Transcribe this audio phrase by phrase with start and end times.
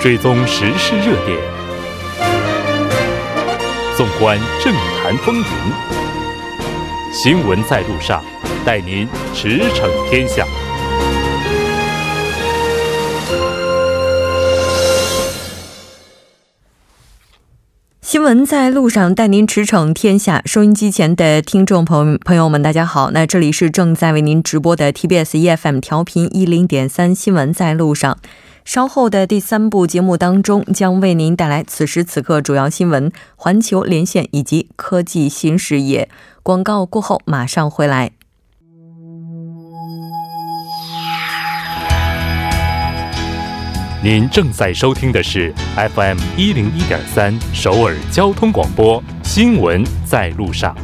[0.00, 1.36] 追踪时事热点，
[3.96, 5.44] 纵观政坛风云，
[7.12, 8.22] 新闻在路上，
[8.64, 10.46] 带您驰骋天下。
[18.02, 20.42] 新闻在路上，带您驰骋天下。
[20.44, 23.10] 收音机前的听众朋友朋友们，大家好。
[23.10, 28.18] 那这里是正在为您直播的 TBS EFM 调频一零点三新闻在路上。
[28.66, 36.08] 稍后的第三部节目当中，将为您带来此时此刻主要新闻、环球连线以及科技新视野。
[36.42, 38.10] 广告过后马上回来。
[44.02, 45.54] 您正在收听的是
[45.94, 50.76] FM 一零一点三首尔交通广播新闻在路上。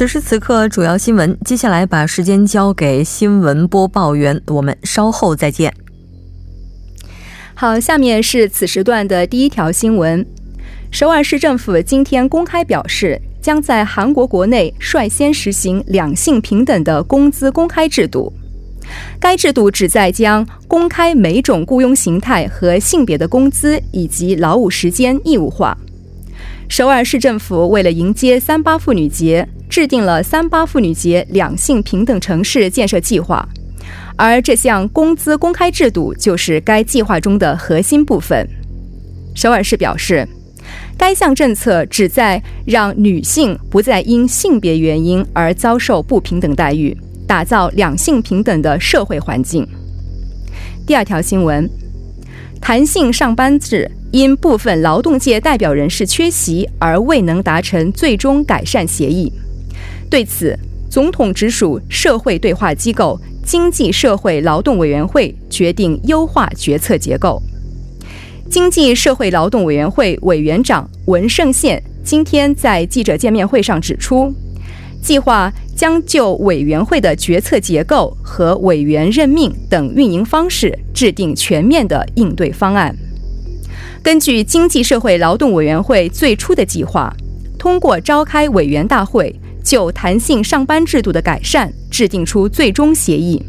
[0.00, 1.36] 此时此刻，主要新闻。
[1.44, 5.74] 接下来把时间交给新闻播报员，我们稍后再见。
[7.52, 10.24] 好，下面是此时段的第一条新闻：
[10.90, 18.32] 首尔市政府今天公开表示，将在韩国国内率先实行两性平等的工资公开制度。
[19.20, 25.76] 该制度旨在将公开每种雇佣形态和性别的工资以及劳务时间义务化。
[26.70, 29.46] 首尔市政府为了迎接三八妇女节。
[29.68, 33.48] 制定了“三八妇女节两性平等城市建设计划”，
[34.16, 38.44] 而这项工资公开制度就是该计划中的核心部分。
[39.32, 40.26] 首尔市表示，
[40.98, 46.96] 该项政策旨在让女性不再因性别原因而遭受不平等待遇，
[47.28, 49.64] 打造两性平等的社会环境。
[50.84, 51.70] 第二条新闻：
[52.60, 59.32] 弹性上班制因部分劳动界代表人士缺席而未能达成最终改善协议。
[60.10, 60.58] 对此，
[60.90, 67.40] 总统直属社会对话机构经济社会劳动委员会决定优化决策结构。
[68.50, 74.34] 经济社会劳动委员会委员长文胜宪今天在记者见面会上指出，
[75.00, 82.92] 计划将就委员会的决策结构和委员任命等运营方式制定全面的应对方案。
[84.02, 87.14] 根据经济社会劳动委员会最初的计划，
[87.58, 89.34] 通过召开委员大会。
[89.62, 93.40] 就弹性上班制度的改善制定出最终协议，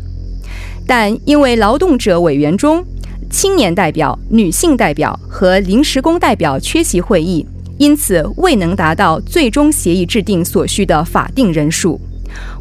[0.85, 2.85] 但因为劳动者委员中
[3.29, 7.45] 青年代表、女性代表和临时工代表缺席会议，
[7.77, 11.99] 因此未能达到最终协议制定所需的法定人数。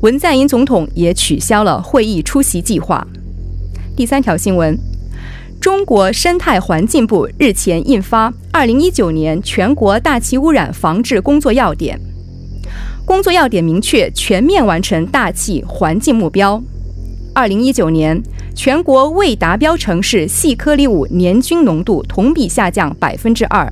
[0.02, 3.04] 文在寅总统也取消了会议出席计划。
[3.96, 4.78] 第三条新闻：
[5.60, 12.00] 中国生态环境部日前印发《二零一九年全国大气污染防治工作要点》。
[13.04, 16.62] 工作要点明确，全面完成大气环境目标。
[17.34, 18.22] 二零一九年，
[18.56, 23.71] 全国未达标城市细颗粒物年均浓度同比下降百分之二，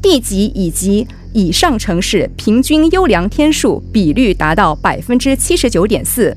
[0.00, 6.36] 地级以及以上城市平均优良天数比率达到百分之七十九点四。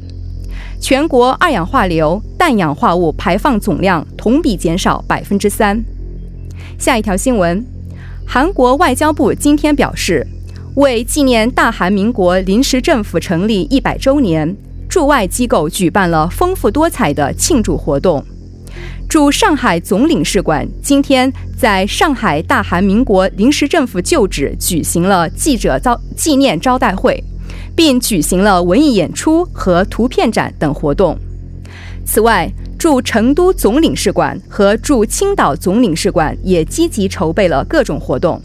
[0.81, 5.79] 全国二氧化硫、氮氧化物排放总量同比减少百分之三。
[6.79, 7.63] 下一条新闻，
[8.25, 10.27] 韩国外交部今天表示。
[10.75, 14.55] 为纪念大韩民国临时政府成立一百周年，
[14.87, 18.23] 驻外机构举办了丰富多彩的庆祝活动。
[19.09, 27.21] 驻上海总领事馆今天在上海大韩民国临时政府旧址举行了记者招纪念招待会，
[27.75, 31.17] 并举行了文艺演出和图片展等活动。
[32.05, 38.41] 此外，驻成都总领事馆和驻青岛总领事馆也积极筹备了各种活动。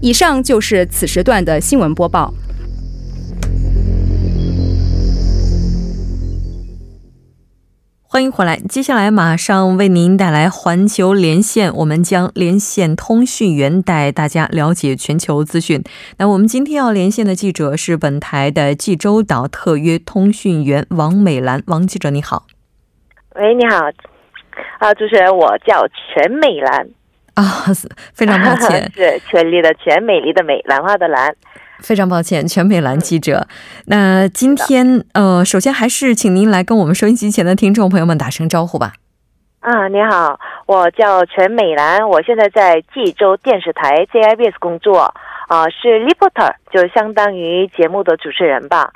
[0.00, 2.32] 以上就是此时段的新闻播报。
[8.18, 15.80] 欢迎回来，接下来马上为您带来环球连线，我们将连线通讯员带大家了解全球资讯。
[16.16, 22.46] 那我们今天要连线的记者是本台的济州岛特约通讯员王美兰，王记者你好。
[23.36, 23.88] 喂，你好，
[24.80, 26.88] 啊，主持人，我叫全美兰。
[27.34, 27.44] 啊，
[28.14, 31.32] 非常抱歉， 是全力的全，美丽的美，兰花的兰。
[31.80, 33.46] 非常抱歉，全美兰记者。
[33.86, 38.92] 那今天，呃，首先还是请您来跟我们收音机前的听众朋友们打声招呼吧。
[39.60, 45.12] 啊，你好，我叫全美兰，我现在在济州电视台 JIBS 工作，
[45.48, 48.92] 啊，是 reporter，就相当于节目的主持人吧。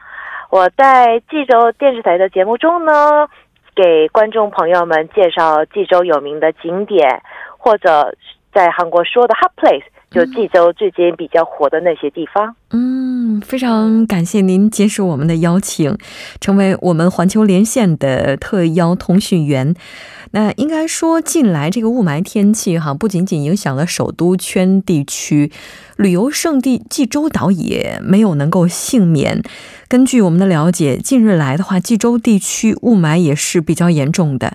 [0.50, 3.28] 我在济州电视台的节目中呢，
[3.74, 7.22] 给观众朋友们介绍济州有名的景点，
[7.58, 8.14] 或者
[8.54, 12.54] 在韩国说的 hot place，就济州最近比较火的那些地方。
[12.70, 15.96] 嗯，非常感谢您接受我们的邀请，
[16.40, 19.74] 成为我们环球连线的特邀通讯员。
[20.34, 25.52] 那应该说，近来这个雾霾天气哈，不仅仅影响了首都圈地区，
[25.96, 29.42] 旅游胜地济州岛也没有能够幸免。
[29.88, 34.54] 根据我们的了解，近日来的话，济州地区雾霾也是比较严重的。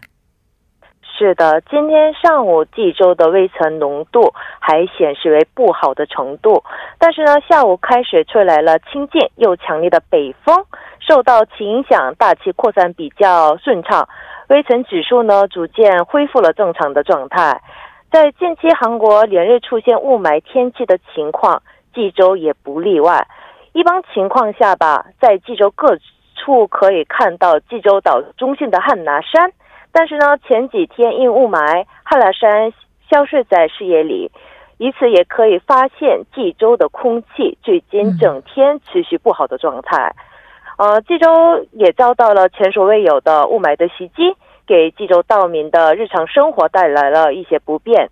[1.18, 6.64] 是的，今天上午济州的微尘浓度还显示为不好的程度，
[7.00, 10.56] 但是呢，下午开始吹来了清劲又强烈的北风，
[11.00, 14.08] 受到其影响，大气扩散比较顺畅。
[14.50, 17.64] 微尘指数呢，逐渐恢复了正常的状态。
[18.12, 21.64] 在近期韩国连日出现雾霾天气的情况，
[21.96, 23.26] 济州也不例外。
[23.74, 25.98] 一般情况下吧，在济州各
[26.36, 29.52] 处可以看到济州岛中心的汉拿山，
[29.92, 32.72] 但是呢，前几天因雾霾，汉拿山
[33.10, 34.32] 消失在视野里，
[34.78, 40.14] 以此也可以发现济州的空气最近整天持续不好的状态。
[40.78, 44.36] 呃，济州也遭到了前所未有的雾霾的袭击，
[44.68, 48.10] 给济州道民的日常生活带来了一些不便。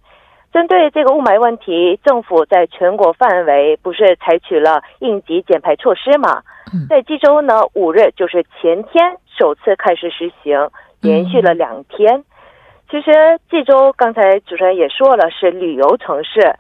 [0.52, 6.42] 针对这个雾霾问题，政府在全国范围不是采取了应急减排措施嘛？
[6.90, 10.72] 在济州呢，五日就是前天首次开始实行，
[11.06, 12.24] 连续了两天。
[12.90, 16.56] 其实济州刚才主持人也说了，是旅游城市。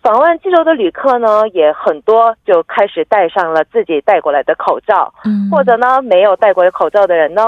[0.00, 7.42] 访问济州的旅客呢，也很多，就开始戴上了自己带过来的口罩，嗯，或者呢，没有带过来口罩的人呢，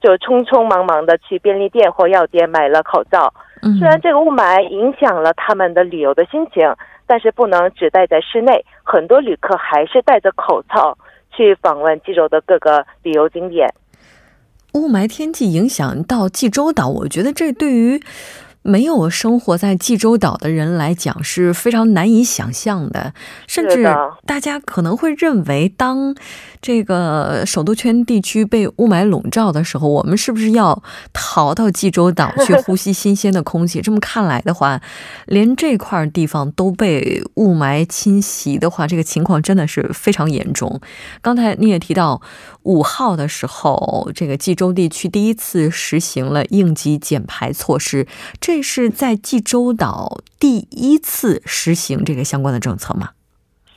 [0.00, 3.32] 就匆匆忙忙的去便利店或药店买了口罩。
[3.78, 6.72] 虽然这个雾霾影响了他们的旅游的心情，
[7.06, 10.96] 但是不能只待在室内，很多旅客还是戴着口罩
[11.32, 13.72] 去访问济州的各个旅游景点。
[14.76, 18.00] 雾霾天气影响到济州岛，我觉得这对于。
[18.66, 23.14] 没有生活在济州岛的人来讲是非常难以想象的，
[23.46, 23.86] 甚至
[24.26, 26.12] 大家可能会认为，当
[26.60, 30.82] 这个首都圈地区被雾霾笼罩的时候，我们是不是要
[31.12, 33.80] 逃到济州岛去呼吸新鲜的空气？
[33.80, 34.80] 这么看来的话，
[35.26, 40.80] 连这块地方都被雾霾侵袭的话，这个情况真的是非常严重。
[41.22, 42.20] 刚才你也提到，
[42.64, 48.08] 五号的时候，这个济州地区第一次实行了应急减排措施，
[48.40, 48.55] 这。
[48.56, 53.10] 这是在济州岛第一次实行这个相关的政策吗？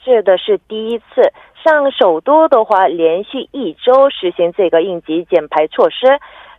[0.05, 1.05] 是的，是第一次。
[1.61, 6.07] 像首都的话，连续一周实行这个应急减排措施。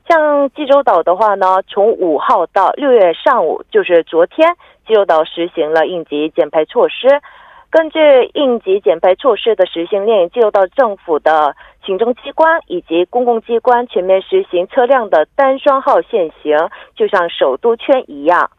[0.06, 4.54] 像济州岛的话呢，从五号到六月上午，就是昨天，
[4.86, 7.22] 济州岛实行了应急减排措施。
[7.70, 8.00] 根据
[8.34, 11.54] 应急减排措施的实行令，进入到政府的
[11.86, 18.50] 行政机关以及公共机关全面实行车辆的单双号限行，就像首都圈一样。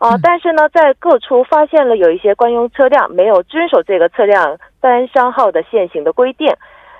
[0.00, 6.52] 啊，但是呢，在各处发现了有一些官用车辆没有遵守这个车辆单双号的限行的规定，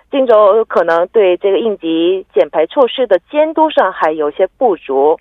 [0.09, 5.19] 荆州可能对这个应急减排措施的监督上还有些不足。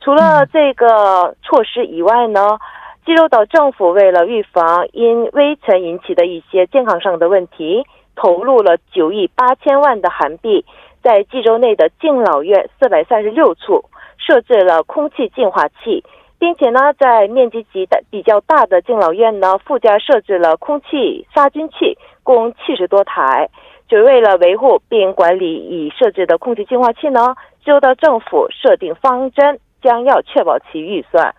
[0.00, 2.58] 除了这个措施以外呢？
[3.04, 7.84] 济州岛政府为了预防因微尘引起的一些健康上的问题，
[8.16, 10.64] 投入了九亿八千万的韩币，
[11.02, 13.84] 在济州内的敬老院四百三十六处
[14.16, 16.02] 设置了空气净化器，
[16.38, 23.50] 并且呢，在面积极的比较大的敬老院呢，附加设置了空气杀菌器，共七十多台。
[23.86, 31.34] 就为了维护并管理已设置的空气净化器呢，济州岛政府设定方针，将要确保其预算。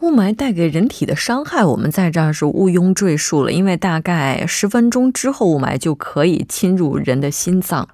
[0.00, 3.50] 雾霾带给人体的伤害，我们在这儿是毋庸赘述了。
[3.50, 7.88] 因为大概十分钟之后，雾霾就可以侵入人的心脏。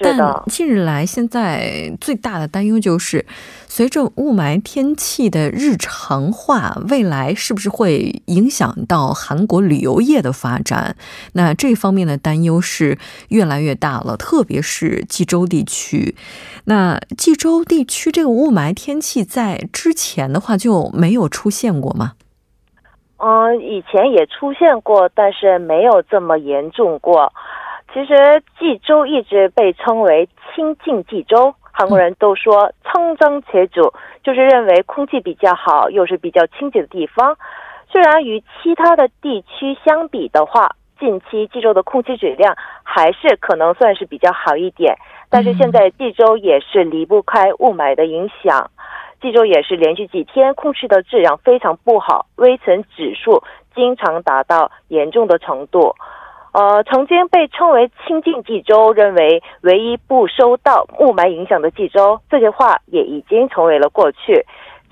[0.00, 3.26] 但近日来，现在最大的担忧就是，
[3.66, 10.96] 随着雾霾天气的日常化，未来是不是会影响到韩国旅游业的发展？
[11.32, 16.14] 那这方面的担忧是越来越大了，特别是济州地区。
[16.64, 22.12] 那济州地区这个雾霾天气在之前的话就没有出现过吗？
[23.16, 27.32] 嗯，以前也出现过，但是没有这么严重过。
[27.92, 33.92] 其实济州一直被称为清净济州，韩国人都说청정且主，
[34.22, 37.36] 就是认为空气比较好，又是比较清洁的地方。
[37.90, 44.94] 虽然与其他的地区相比的话，近期济州的空气质量还是可能算是比较好一点，
[45.30, 48.70] 但是现在济州也是离不开雾霾的影响，
[49.22, 53.42] 济州也是连续几天空气的质量非常不好，微尘指数
[53.74, 55.94] 经常达到严重的程度。
[56.52, 64.44] 呃，曾经被称为清净济州，认为唯一不受到雾霾影响的济州，这些话也已经成为了过去。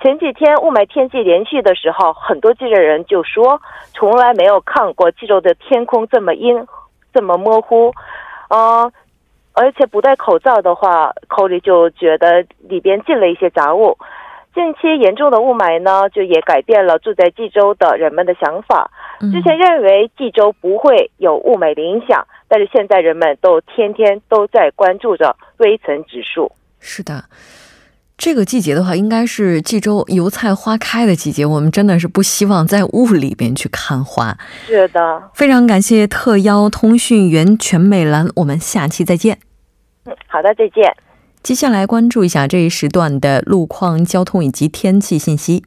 [0.03, 3.61] 前几天雾霾天气连续的时候，很多记者人就说，
[3.95, 6.67] 从来没有看过济州的天空这么阴，
[7.15, 7.93] 这么模糊。
[8.51, 8.93] 呃，
[9.55, 13.97] 而且不戴口罩的话，口里就觉得里边进了一些杂物。
[14.57, 18.91] 近期严重的雾霾呢，就也改变了住在济州的人们的想法。
[19.21, 26.51] 之前认为济州不会有雾霾的影响，但是现在人们都天天都在关注着微尘指数。
[26.81, 27.25] 是的，
[28.17, 31.45] 这个季节的话，应该是济州油菜花开的季节。
[31.45, 34.39] 我们真的是不希望在雾里边去看花。
[34.65, 39.39] 是的，非常感谢特邀通讯员全美兰，我们下期再见。
[40.07, 40.97] 嗯，好的，再见。
[41.47, 45.63] 接下来关注一下这一时段的路况、交通以及天气信息。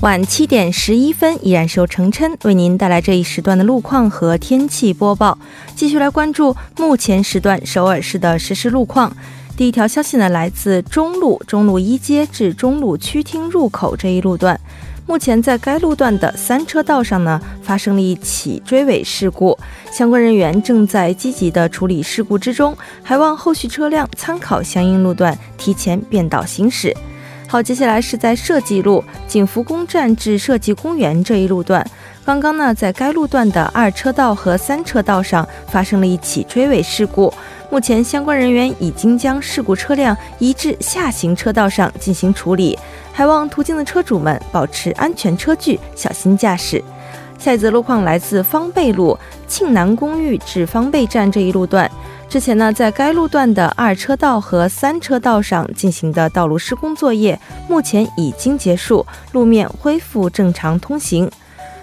[0.00, 5.38] 晚七点十一分，依然是由程琛为您带来这一时段的路况和天气播报。
[5.74, 9.14] 继续来关注目前时段首尔市的实时路况。
[9.54, 14.58] 第一条消息呢，来自中路中路一街至中路区厅入口这一路段。
[15.08, 19.58] 目前在该路段的三车道上呢，发生了一起追尾事故，
[19.90, 26.94] 相关人员正在积极的处理事故之中，还望后续车辆参考相应路段提前变道行驶。
[27.46, 31.82] 好，接下来是在设计路景福宫站至设计公园这一路段，
[32.22, 37.32] 刚刚呢，在该路段的二车道和三车道上发生了一起追尾事故。
[37.70, 42.78] 目前，相关人员已经将事故车辆移至下行车道上进行处理，
[43.12, 46.82] 还望途经的车主们保持安全车距，小心驾驶。
[47.38, 51.88] 下一则路况来自方贝路庆南公寓至方贝站这一路段，
[52.28, 61.30] 之前呢，在该路段的二车道和三车道上进行的道路施工作业，目前已经结束，路面恢复正常通行。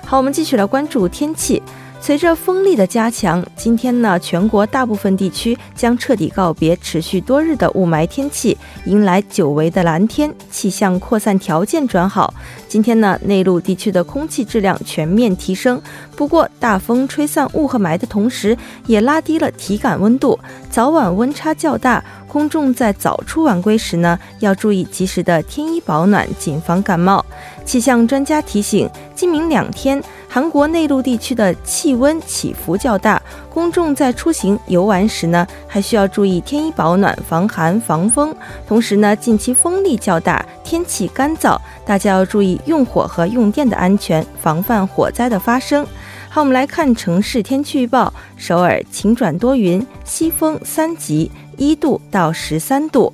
[0.04, 1.62] 好，我们继续来关注天气。
[2.06, 12.32] 随着风力的加强，今天呢，全国大部分地区将彻底告别持续多日的雾霾天气，迎来久违的蓝天，气象扩散条件转好。
[12.68, 15.82] 今天呢，内陆地区的空气质量全面提升。
[16.16, 20.38] 不过，大风吹散雾和霾的同时，也拉低了体感温度，
[20.70, 22.06] 早晚温差较大。
[22.28, 27.26] 公众在早出晚归时呢，要注意及时的添衣保暖，谨防感冒。
[27.66, 30.04] 气象专家提醒，今明两天。
[30.36, 38.36] 韩国内陆地区的气温起伏较大，公众在出行游玩时呢，还需要注意添衣保暖、防寒防风。
[38.68, 45.88] 同时呢，近期风力较大，天气干燥，大家要注意用火和用电的安全，防范火灾的发生。
[46.28, 53.14] 好，我们来看城市天气预报：首尔晴转多云，西风三级，一度到十三度。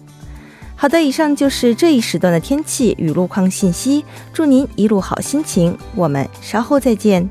[0.82, 4.04] 好的，以上就是这一时段的天气与路况信息。
[4.34, 7.30] 祝您一路好心情，我们稍后再见。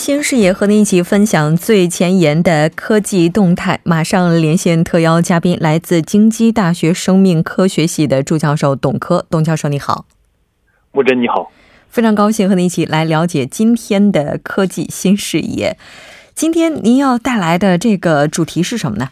[0.00, 3.80] 新视野和您一起分享最前沿的科技动态。
[3.84, 9.26] 马上连线特邀嘉宾，来自京畿大学生命科学系的助教授董科。
[9.28, 10.06] 董教授你好，
[10.92, 11.52] 木真你好，
[11.90, 15.76] 非常高兴和您一起来了解今天的科技新视野。
[16.34, 19.10] 今天您要带来的这个主题是什么呢？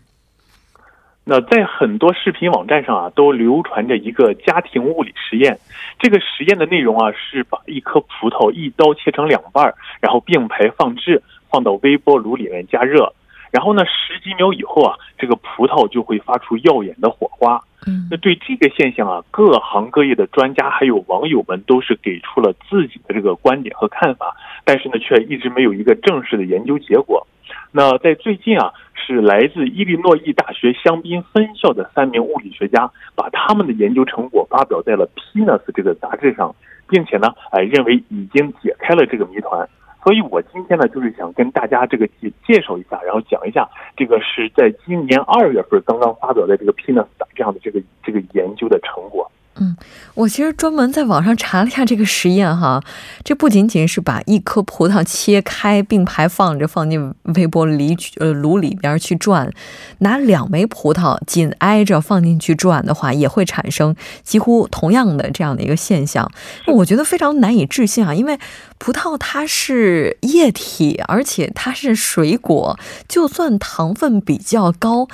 [1.24, 5.58] 那在很多视频网站上啊，都流传着一个家庭物理实验。
[5.98, 13.12] 这个实验的内容啊，是把一颗葡萄一刀切成两半，然后并排放置，放到微波炉里面加热。
[13.50, 17.62] 然后呢，十几秒以后啊，这个葡萄就会发出耀眼的火花。
[17.86, 27.26] 嗯，那对这个现象啊，各行各业的专家还有网友们都是给出了自己的这个观点和看法，但是呢，却一直没有一个正式的研究结果。
[27.72, 28.72] 那在最近啊。
[29.00, 36.54] 是来自伊利诺伊大学香槟分校的三名物理学家，把他们的研究成果发表在了《PNAS》这个杂志上，
[36.86, 39.66] 并且呢，哎，认为已经解开了这个谜团。
[40.04, 49.30] 所以我今天呢，就是想跟大家这个介介绍一下，然后讲一下这个是在今年二月份刚刚发表的这个《PNAS》这样的这个这个研究的成果。
[49.60, 49.76] 嗯，
[50.14, 52.82] 我其实专门在网上查了一下这个实验哈，
[53.24, 57.76] 这不仅仅是把一颗葡萄切开并排放着放进微波炉
[58.18, 59.50] 呃炉里边去转，
[59.98, 66.30] 拿两枚葡萄紧挨着放进去转的话，也会产生几乎同样的这样的一个现象。
[66.66, 68.38] 我觉得非常难以置信啊，因为
[68.78, 75.08] 葡萄它是液体，而且它是水果，就算糖分比较高。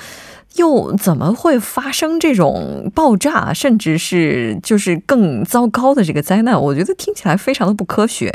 [0.57, 6.61] 又怎么会发生这种爆炸，甚至是就是更糟糕的这个灾难？
[6.61, 8.31] 我觉得听起来非常的不科学。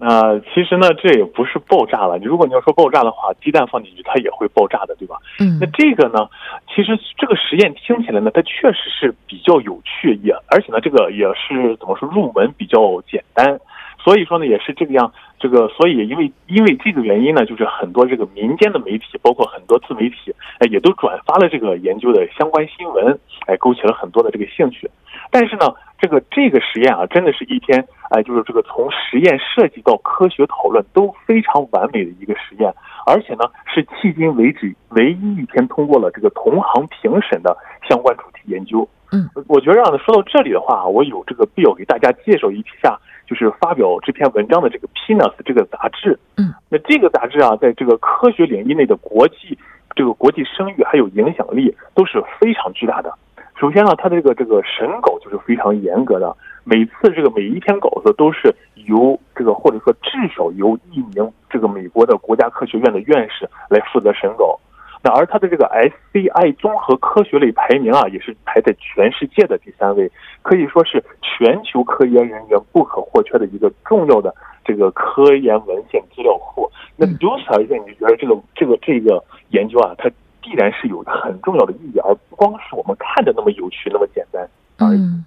[0.00, 2.16] 那其实呢，这也不是爆炸了。
[2.18, 5.16] 如果你要说爆炸的话，鸡蛋放进去它也会爆炸的，对吧？
[5.40, 5.58] 嗯。
[5.60, 6.28] 那这个呢，
[6.72, 13.58] 其实这个实验听起来呢，它确实是比较有趣，也而且呢，这个也是怎么说入门比较简单。
[13.98, 24.88] 所以说呢，也是这个样，这个所以因为因为这个原因呢，就是很多这个民间的媒体，包括很多自媒体，哎，也都转发了这个研究的相关新闻，哎，勾起了很多的这个兴趣。
[25.30, 25.66] 但是呢，
[25.98, 32.72] 这个这个实验啊，真的是一天，哎，就是这个从实验设计到科学讨论都非常完美的一个实验，
[33.04, 37.54] 而且呢，是迄今为止唯一一篇通过了这个同行评审的
[37.88, 38.88] 相关主题研究。
[39.12, 46.18] 嗯，我觉得啊，说到这里的话，我有这个必要给大家介绍一下，就是发表这篇文章的这个《PNAS》这个杂志。
[46.36, 49.56] 嗯，那这个杂志啊，在这个科学领域内的国际
[49.96, 53.10] 这个国际声誉还有影响力都是非常巨大的。
[53.58, 58.54] 首先呢，它的这个这个审稿就是非常严格的，每次这个每一篇稿子都是
[58.86, 64.60] 由这个或者说至少由一名这个美国的国家科学院的院士来负责审稿。
[65.02, 70.10] 那而它的这个 SCI 综合科学类排名啊，也是排在全世界的第三位，
[70.42, 76.68] 可以说是全球科研人员不可或缺的一个重要的这个科研文献资料库。
[76.96, 80.10] 那由此而言，你就觉得这个这个这个研究啊，它
[80.42, 84.42] 必然是有很重要的意义，而不光是我们看的那么有趣、那么简单
[84.78, 84.98] 而已。
[84.98, 85.24] 嗯，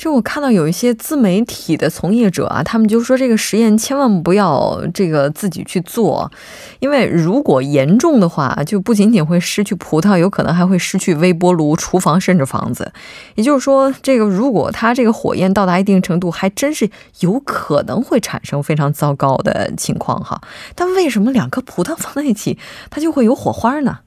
[0.00, 6.32] 就我看到有一些自媒体的从业者啊，他们就说这个实验千万不要这个自己去做，
[6.78, 12.90] 因为如果严重的话，就不仅仅会失去葡萄，有可能还会失去微波炉、厨房甚至房子。
[13.34, 16.88] 也就是说，这个如果它这个火焰到达一定程度，还真是
[17.18, 20.40] 有可能会产生非常糟糕的情况哈。
[20.74, 22.56] 但为什么两颗葡萄放在一起，
[22.88, 23.98] 它就会有火花呢？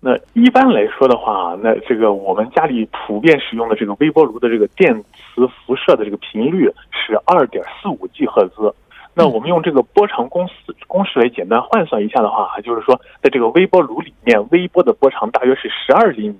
[0.00, 8.72] 那一般来说的话，那这个我们家里普遍使用的这个微波炉的这个电磁辐射的这个频率是二点四五 G 赫兹。
[9.14, 10.54] 那我们用这个波长公式
[10.86, 16.36] 公式来简单换算一下的话，就是说，在这个微波炉里面，微波的波长大约是十二厘米。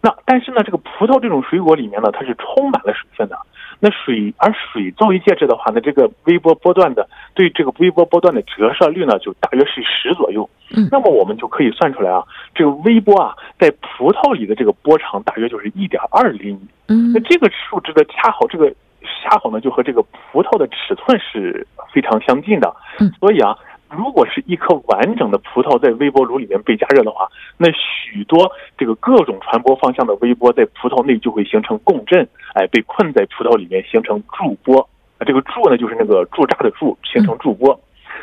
[0.00, 3.38] 那但是呢，这个葡萄这种水果里面呢，它是充满了水分的。
[3.80, 10.48] 那水而水作为介质的话，呢这个微波波段的对这个微波波段的折射率呢，就大约是十左右。
[10.74, 16.60] 嗯，那么我们就可以算出来啊，这个微波啊，在葡萄里的这个波长大约就是一点二厘米。
[16.88, 18.70] 嗯那这个数值的恰好这个
[19.02, 22.74] 恰好呢，就和这个葡萄的尺寸是非常相近的。
[22.98, 23.56] 嗯，所以啊。
[23.96, 34.80] 如果是一颗完整的葡萄在微波炉里面被加热的话，那许多这个各种传播方向的微波在葡萄内就会形成共振，哎，被困在葡萄里面形成驻波。
[35.18, 37.78] 啊，这个驻呢就是那个驻扎的驻，形成驻波。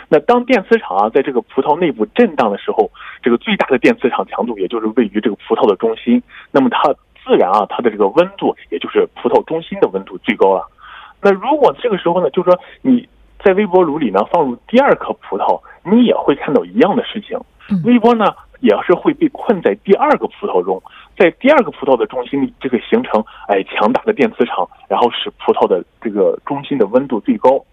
[0.09, 2.91] 那当电磁场啊在这个葡萄内部震荡的时候，
[3.23, 10.67] 这个最大的电磁场强度也就是位于这个葡萄的中心，那么它自然啊它的这个温度也就是葡萄中心的温度最高了。
[11.21, 13.07] 那如果这个时候呢，就是说你。
[13.43, 17.39] 在微波炉里呢，放入第二颗葡萄，你也会看到一样的事情。
[17.85, 18.25] 微波呢，
[18.59, 20.81] 也是会被困在第二个葡萄中，
[21.17, 27.63] 在第二个葡萄的中心，这个形成哎强大的电磁场，然后使葡萄的这个中心的温度最高。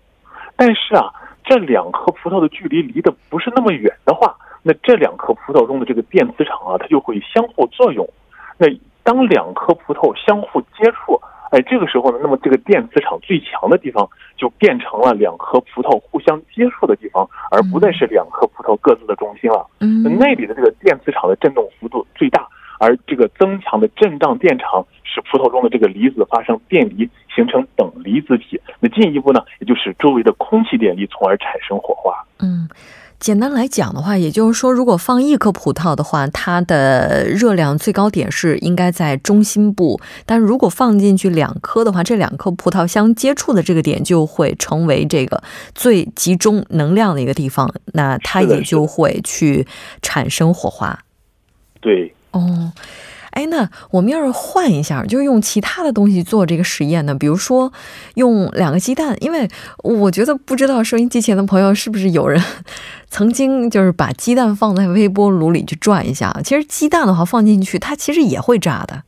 [0.57, 1.12] 但是啊，
[1.44, 8.09] 这两颗葡萄的距离离得不是那么远的话，那这两颗葡萄中的这个电磁场啊，它就会相互作用。
[8.57, 8.66] 那
[9.02, 19.66] 当两颗葡萄相互接触，哎，这个时候呢，那么这个电磁场最强的地方就变成了两颗葡萄互相接触的地方，而不再是两颗葡萄各自的中心了。
[19.80, 22.46] 嗯，那里的这个电磁场的振动幅度最大，
[22.78, 28.61] 而这个增强的震荡电场使葡萄中的这个离子发生电离，形成等离子体。
[28.80, 32.14] 那进一步呢，也就是周围的空气电离，从而产生火花。
[32.40, 32.68] 嗯。
[33.20, 45.42] 简单来讲的话，也就是说，如果放一颗葡萄的话，它的热量最高点是应该在中心部；但如果放进去两颗的话，这两颗葡萄相接触的这个点就会成为这个
[45.74, 49.66] 最集中能量的一个地方，那它也就会去
[50.00, 50.98] 产生火花。
[51.81, 52.72] 对，哦。
[53.38, 57.14] 哎，那我们要是换一下，就用其他的东西做这个实验呢？
[57.14, 57.72] 比如说
[58.16, 59.48] 用两个鸡蛋，因为
[59.85, 62.42] 我觉得不知道收音机前的朋友是不是有人
[63.07, 66.35] 曾经就是把鸡蛋放在微波炉里去转一下。
[66.42, 69.05] 其实鸡蛋的话放进去，它其实也会炸的。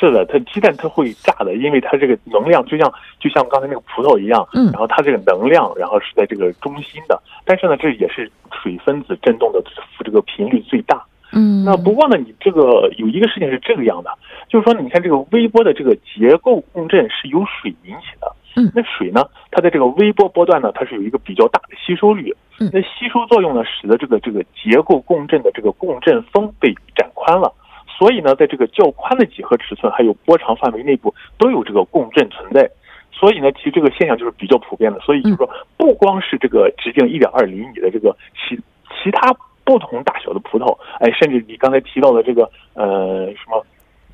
[0.00, 8.30] 是的，它鸡蛋它会炸的，因为它这个能量就像就像刚才那个葡萄一样，嗯，然后它这个能量然后是在这个中心的，但是呢，这也是
[8.62, 9.62] 水分子振动的
[10.02, 11.04] 这个频率最大。
[11.32, 14.10] 嗯，那不过呢，你这个有一个事情是这个样的，
[14.48, 18.34] 就是说，你看这个微波的这个结构共振是由水引起的。
[18.56, 22.34] 嗯那水呢，它在这个微波波段呢，它是有一个比较大的吸收率。
[22.58, 27.52] 嗯那吸收作用呢，使得这个这个结构共振的这个共振峰被展宽了。
[27.86, 32.68] 所以呢，在这个较宽的几何尺寸还有波长范围内部都有这个共振存在。
[33.12, 34.98] 所以呢，其实这个现象就是比较普遍的。
[35.00, 38.56] 所以就是说，不光是这个直径一点二厘米的这个其
[38.90, 39.32] 其他
[39.68, 43.62] 不同大小的葡萄，哎，甚至你刚才提到的这个呃什么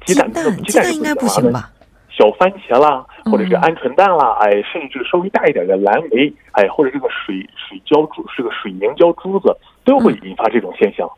[0.04, 1.70] 鸡蛋，蛋鸡蛋是鸡蛋应该不行吧？
[2.10, 11.08] 小番茄啦，嗯或者是鹌鹑蛋啦，哎，甚至稍微大一点的蓝莓，哎，或者这个水水胶珠，这个水凝胶珠子，都会引发这种现象。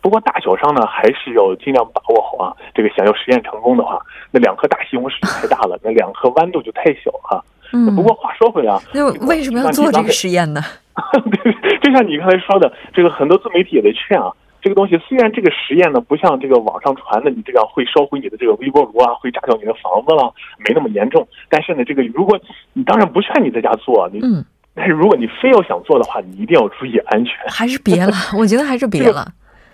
[0.00, 2.56] 不过大小上呢，还是要尽量把握好啊。
[2.74, 4.00] 这个想要实验成功的话，
[4.30, 7.44] 那两颗大西红柿太大了，那两颗豌豆就太小啊。
[7.72, 10.60] 嗯，不过话说回来啊，那为什么要做这个实验呢？
[11.42, 14.30] 对，就像你刚才说的，这个很多自媒体也在劝啊。
[14.60, 21.26] 这个东西虽然这个实验呢不像这个网上传的，你这样会烧毁你的这个微波炉啊，会炸掉你的房子了，没那么严重。
[21.48, 22.38] 但是呢，这个如果
[22.72, 27.34] 你当然不劝你在家做，你嗯，但是如果你非要想做的话，你一定要注意安全。
[27.48, 29.26] 还是别了， 我觉得还是别了。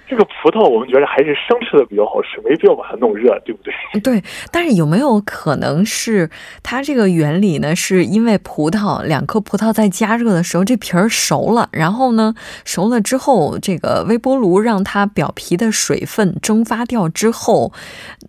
[0.09, 3.73] 这个葡萄我们觉得还是生吃的比较好吃，没必要把它弄热，对不对？
[4.01, 6.31] 对，但是有没有可能是
[6.63, 7.77] 它这个原理呢？
[7.77, 17.73] 是因为葡萄两颗葡萄在加热的时候，这皮儿熟了，然后呢熟了之后，这个微波炉让它表皮的水分蒸发掉之后，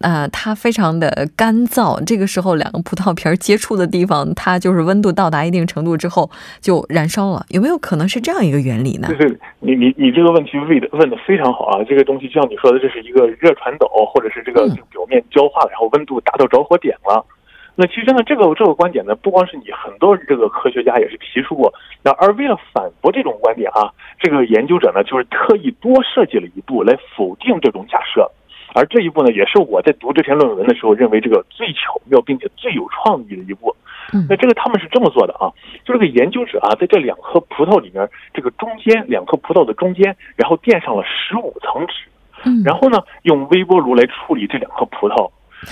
[0.02, 9.08] 呃，它非常的干燥，这个时候两个葡萄皮儿接触的地方，它就是温度到达一定程度之后就燃烧了，有没有可能是这样一个原理呢？
[9.08, 11.84] 对对，你你你这个问题问的问的非常好啊！
[11.88, 17.24] 这个东西就像你说的，这是一个热传导，或者是这个嗯这个表面焦化，然后温度达到着火点了。
[17.76, 21.72] 那其实呢，这个这个观点呢，不光是你，很多这个科学家也是提出过。
[22.04, 28.30] 那而为了反驳这种观点啊，这个研究者呢，就是特意多设计了一步来否定这种假设。
[28.74, 33.76] 而这一步呢，也是我在读这篇论文的时候认为这个最巧妙并且最有创意的一步。
[34.14, 35.52] 嗯那这个他们是这么做的啊，
[35.86, 41.94] 就这个研究者啊，在这两颗葡萄里面，这个中间两颗葡萄的中间，然后垫上了十五层纸，
[42.46, 45.30] 嗯，然后呢，用微波炉来处理这两颗葡萄。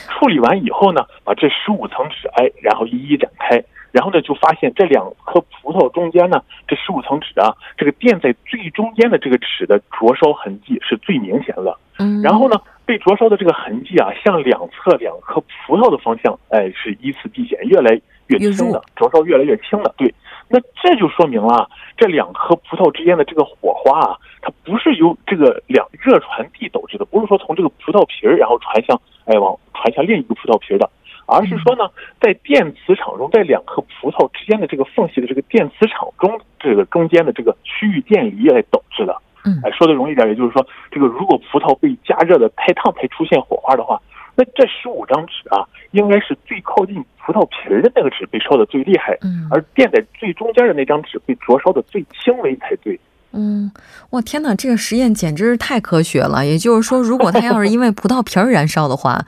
[0.10, 11.78] 处理完以后呢，把这十五层纸哎，然后一一展开，然后呢，就发现这两颗葡萄中间呢，这十五层纸啊，这个垫在最中间的这个纸的灼烧痕迹是最明显的。
[12.00, 17.98] 嗯，然后呢，被灼烧的这个痕迹啊，向两侧两颗葡萄的方向，哎，是依次递减，越来
[18.28, 19.94] 越越轻的，灼烧越来越轻的。
[19.98, 20.14] 对，
[20.50, 30.90] 那这就说明了这两颗葡萄之间的这个火花啊，它不是由这个两热传递导致的，不是说从这个葡萄皮儿然后传向哎往传向另一个葡萄皮儿的，
[31.26, 39.16] 而是说呢，在电磁场中，在两颗葡萄之间的这个缝隙的这个电磁场中，这个中间的这个区域电离来导致的。
[39.46, 44.02] 嗯哎，说的容易点，也就是说，这个如果葡萄被加热的太烫才出现火花的话，
[44.40, 53.00] 那这十五张纸啊，应该是最靠近葡萄皮儿的那个纸被烧的最厉害，嗯而垫在最中间的那张纸被灼烧的最轻微才对。
[53.32, 53.72] 嗯，
[54.10, 56.46] 我天哪，这个实验简直是太科学了。
[56.46, 59.26] 也就是说，如果它要是因为葡萄皮儿燃烧的话，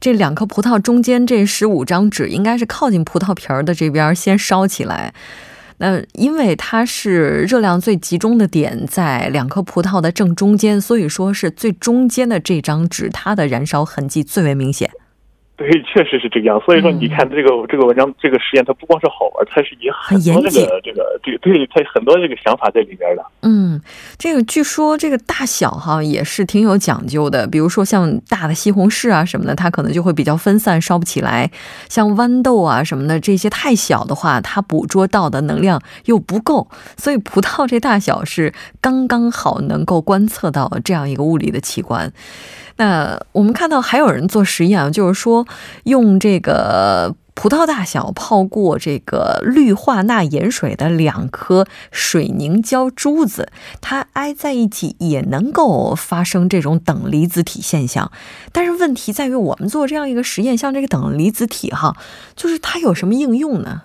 [0.00, 5.12] 这两颗葡萄中间这十五张纸应该是靠近葡萄皮儿的这边先烧起来。
[5.84, 14.88] 那因为它是热量最集中的点在两颗葡萄的正中间，所以说是最中间的这张纸，它的燃烧痕迹最为明显。
[15.62, 16.60] 对， 确实是这个样。
[16.64, 23.24] 所以说，你看这个、这个文章这个实验，它不光是好玩，它是也很多这很严谨个这个这个对它很多这个想法在里边的。
[23.42, 23.80] 嗯，
[24.18, 31.48] 这个据说这个大小哈也是挺有讲究的，比如说像大的西红柿啊什么的，它可能就会比较分散，烧不起来；
[31.88, 42.12] 像豌豆啊什么的，这些太小的话，它捕捉到的能量又不够，所以葡萄这大小是刚刚好能够观测到这样一个物理的器官。
[42.76, 45.46] 那我们看到还有人做实验啊，就是说
[45.84, 58.10] 用这个葡萄大小泡过这个氯化钠盐水的两颗水凝胶珠子，它挨在一起也能够发生这种等离子体现象。
[58.52, 61.96] 但是问题在于，我们做这样一个实验，像这个等离子体哈，
[62.34, 63.82] 就是它有什么应用呢？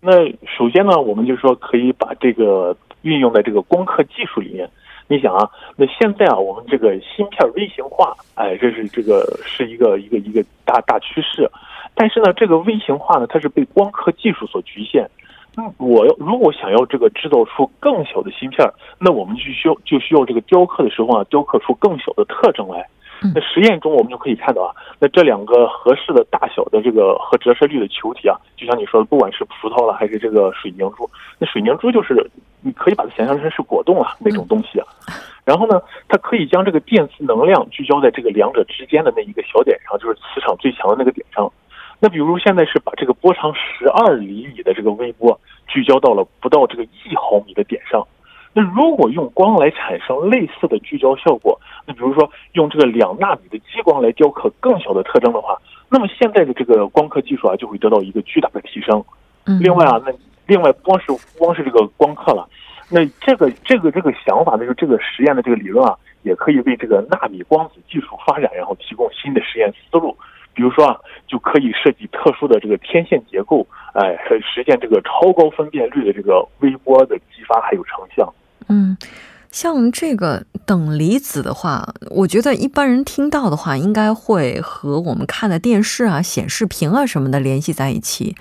[0.00, 0.12] 那
[0.56, 4.70] 首先呢，我们就说可以把这个运用在这个光刻技术里面。
[5.08, 11.48] 你想啊，那现在啊，我们这个芯片微型化，哎，这是这个是一个一个一个大大趋势。
[11.94, 15.08] 但是呢，这个微型化呢，它是被光刻技术所局限。
[15.54, 22.86] 那，我要如果想要这个制造出更小的芯片，那我们就需要就需要这个雕刻的时候啊，雕刻出更小的特征来。
[23.34, 32.28] 那实验中我们就可以看到啊，那这两个合适的大小的这个和折射率的球体啊，就像你说的，不管是葡萄了还是这个水凝珠，那水凝珠就是
[32.60, 34.86] 你可以把它想象成是果冻啊那种东西啊。
[35.44, 41.50] 然后呢，它可以将这个电磁能量聚焦在这个两者之间的那一个小点上，就是磁场最强的那个点上。
[42.00, 48.06] 那比如现在是把这个波长十二厘米的这个微波聚焦到了不到这个一毫米的点上。
[48.58, 59.04] 那如果用光来产生类似的聚焦效果，那比如说用这个两纳米的激光来雕刻更小的特征的话，那么现在的这个光刻技术啊就会得到一个巨大的提升。
[59.44, 60.12] 嗯，另外啊，那
[60.46, 62.48] 另外光是光是这个光刻了，
[62.90, 70.16] 那这个这个这个想法呢，就这个实验的这个理论啊，也可以为这个纳米光子技术发展然后提供新的实验思路。
[70.54, 70.96] 比如说啊，
[71.28, 78.26] 就可以设计特殊的这个天线结构，哎，实现这个超高分辨率的这个微波的激发还有成像。
[78.68, 78.96] 嗯，
[79.50, 88.34] 像这个等离子的话，我觉得一般人听到的话，应该会和我们看的电视啊、显示屏啊什么的联系在一起。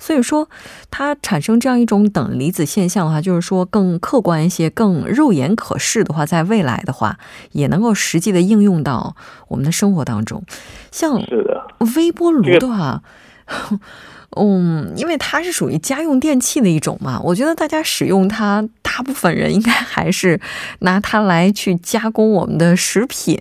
[0.00, 0.48] 所以说，
[0.90, 7.18] 它产生这样一种等离子现象的话，就是说更客观一些、更肉眼可视的话，在未来的话，
[7.52, 9.16] 也能够实际的应用到
[9.48, 10.42] 我们的生活当中。
[10.90, 11.20] 像
[11.96, 13.02] 微波炉的话。
[14.38, 20.40] 嗯，因为它是属于家用电器的一种嘛，我觉得大家使用它，大部分人应该还是
[20.80, 23.38] 拿它来去加工我们的食品。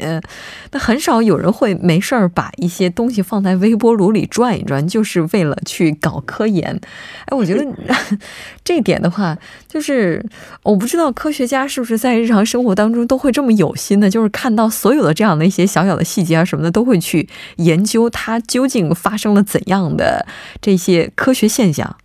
[0.72, 6.80] 那很少有人会没事儿把一些东西放在微波炉里转一转，就是为了去搞科研。
[7.26, 7.66] 哎，我觉得
[8.64, 10.26] 这点的话，就是
[10.64, 17.28] 我不知道科学家是不是在日常生活当中都会这么有心的，就是看到所有的这样的一些小小的细节啊什么的，都会去
[17.58, 20.26] 研究它究竟发生了怎样的
[20.62, 20.78] 这。
[20.78, 21.98] 些科学现象，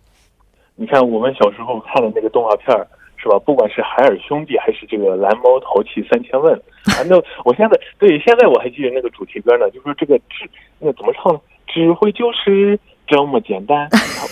[0.75, 3.37] 你看我们小时候看的那个动画片儿，是吧？
[3.45, 10.49] 不管是海尔兄弟还是这个蓝猫淘气三千问，反正我现在对现在我还记得那个主题歌呢，就是这个智
[10.79, 11.39] 那怎么唱呢？
[11.67, 12.79] 智慧就是。
[13.13, 13.87] 这么简单，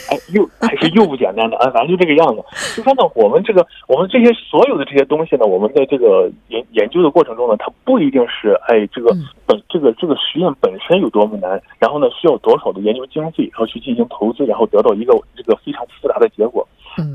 [0.09, 1.69] 哎，又还是又不简单的 啊！
[1.69, 2.43] 反正就这个样子。
[2.75, 9.13] 就说呢，我们这个，我们这些所有的这些东西呢，我们在这个研研究的过程中呢，它不一定是哎，这个
[9.45, 16.67] 本这个这个实验本身有多么难，然后呢，需要多少的研究经费，然后去进行投资，然后得到一个这个非常复杂的结果。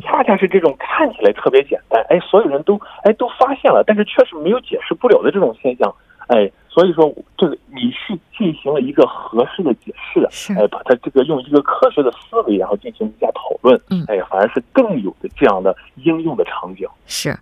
[0.02, 5.92] 恰恰是这种看起来特别简单，哎，所有人都哎都发现了，但是确实没有解释不了的这种现象，
[6.28, 6.48] 哎。
[6.76, 16.86] 所以说，这个你去进行了一个合适的解释，哎，把它这个用一个科学的思维，然后进行一下讨论，嗯，哎，反而是更有的这样的应用的场景。
[17.06, 17.34] 是。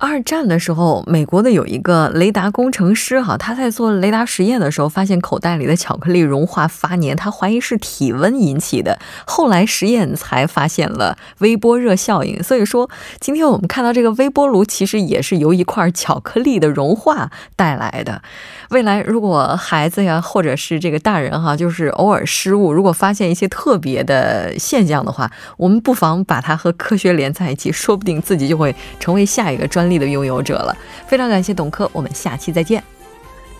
[0.00, 8.98] 二战的时候，美国的有一个雷达工程师哈，他在做雷达实验的时候，发现口袋里的巧克力融化发黏，他怀疑是体温引起的。
[9.26, 12.42] 后来实验才发现了微波热效应。
[12.42, 12.88] 所以说，
[13.20, 18.22] 今天我们看到这个微波炉，其实也是由一块巧克力的融化带来的。
[18.70, 29.89] 未来如果孩子呀，或者是这个大人哈，就是偶尔失误，如果发现一些特别的现象的话，我们不妨把它和科学连在一起，说不定自己就会成为下一个专。
[29.90, 30.74] 力的拥有者了，
[31.06, 32.82] 非常感谢董科，我们下期再见。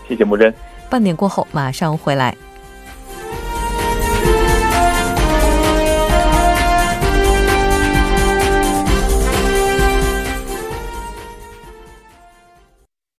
[0.09, 0.55] 谢谢木真。
[0.89, 2.35] 半点过后马上回来。